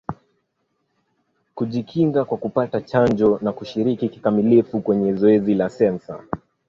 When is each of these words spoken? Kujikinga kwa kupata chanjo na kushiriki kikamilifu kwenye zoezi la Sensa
Kujikinga 1.55 2.25
kwa 2.25 2.37
kupata 2.37 2.81
chanjo 2.81 3.39
na 3.41 3.51
kushiriki 3.51 4.09
kikamilifu 4.09 4.81
kwenye 4.81 5.13
zoezi 5.13 5.53
la 5.55 5.69
Sensa 5.69 6.23